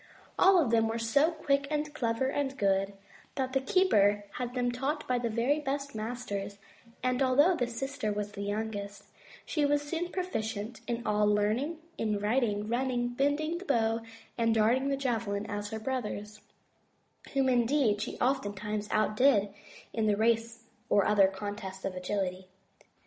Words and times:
All 0.39 0.59
of 0.59 0.71
them 0.71 0.87
were 0.87 0.97
so 0.97 1.29
quick 1.29 1.67
and 1.69 1.93
clever 1.93 2.25
and 2.27 2.57
good 2.57 2.93
that 3.35 3.53
the 3.53 3.61
keeper 3.61 4.25
had 4.39 4.55
them 4.55 4.71
taught 4.71 5.07
by 5.07 5.19
the 5.19 5.29
very 5.29 5.59
best 5.59 5.93
masters, 5.93 6.57
and 7.03 7.21
although 7.21 7.55
the 7.55 7.67
sister 7.67 8.11
was 8.11 8.31
the 8.31 8.41
youngest, 8.41 9.03
she 9.45 9.63
was 9.63 9.83
soon 9.83 10.05
as 10.05 10.09
proficient 10.09 10.81
in 10.87 11.05
all 11.05 11.27
learning, 11.27 11.77
in 11.99 12.17
riding, 12.17 12.67
running, 12.67 13.09
bending 13.09 13.59
the 13.59 13.65
bow 13.65 14.01
and 14.39 14.55
darting 14.55 14.87
the 14.89 14.97
javelin 14.97 15.45
as 15.45 15.69
her 15.69 15.79
brothers, 15.79 16.41
whom 17.35 17.47
indeed 17.47 18.01
she 18.01 18.17
oftentimes 18.17 18.87
outdid 18.89 19.53
in 19.93 20.07
the 20.07 20.17
race 20.17 20.63
or 20.89 21.05
other 21.05 21.27
contest 21.27 21.85
of 21.85 21.93
agility. 21.93 22.47